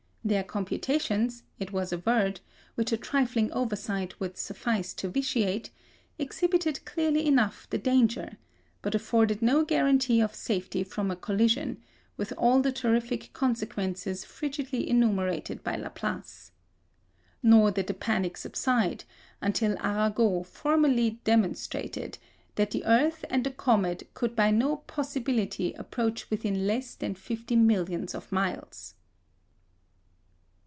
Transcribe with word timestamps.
Their 0.23 0.43
computations, 0.43 1.41
it 1.57 1.71
was 1.73 1.91
averred, 1.91 2.41
which 2.75 2.91
a 2.91 2.97
trifling 2.97 3.51
oversight 3.53 4.19
would 4.19 4.37
suffice 4.37 4.93
to 4.93 5.09
vitiate, 5.09 5.71
exhibited 6.19 6.85
clearly 6.85 7.25
enough 7.25 7.67
the 7.71 7.79
danger, 7.79 8.37
but 8.83 8.93
afforded 8.93 9.41
no 9.41 9.65
guarantee 9.65 10.21
of 10.21 10.35
safety 10.35 10.83
from 10.83 11.09
a 11.09 11.15
collision, 11.15 11.81
with 12.17 12.33
all 12.37 12.61
the 12.61 12.71
terrific 12.71 13.33
consequences 13.33 14.23
frigidly 14.23 14.87
enumerated 14.87 15.63
by 15.63 15.75
Laplace. 15.75 16.51
Nor 17.41 17.71
did 17.71 17.87
the 17.87 17.95
panic 17.95 18.37
subside 18.37 19.05
until 19.41 19.75
Arago 19.79 20.43
formally 20.43 21.19
demonstrated 21.23 22.19
that 22.55 22.69
the 22.69 22.85
earth 22.85 23.25
and 23.31 23.43
the 23.43 23.49
comet 23.51 24.07
could 24.13 24.35
by 24.35 24.51
no 24.51 24.77
possibility 24.77 25.73
approach 25.73 26.29
within 26.29 26.67
less 26.67 26.93
than 26.93 27.15
fifty 27.15 27.55
millions 27.55 28.13
of 28.13 28.31
miles. 28.31 28.93